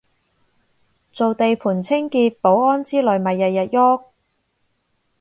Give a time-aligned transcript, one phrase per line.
[1.13, 4.01] 做地盤清潔保安之類咪日日郁